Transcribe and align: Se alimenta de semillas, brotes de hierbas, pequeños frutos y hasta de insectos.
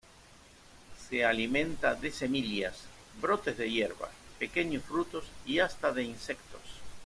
Se 1.07 1.23
alimenta 1.23 1.93
de 1.93 2.09
semillas, 2.11 2.75
brotes 3.21 3.55
de 3.59 3.69
hierbas, 3.69 4.09
pequeños 4.39 4.81
frutos 4.83 5.25
y 5.45 5.59
hasta 5.59 5.91
de 5.91 6.01
insectos. 6.01 6.61